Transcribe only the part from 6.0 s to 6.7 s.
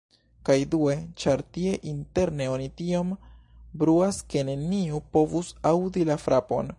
la frapon.